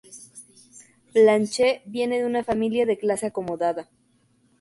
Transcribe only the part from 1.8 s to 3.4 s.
viene de una familia de clase